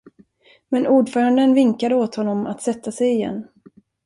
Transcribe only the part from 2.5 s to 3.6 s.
sätta sig igen.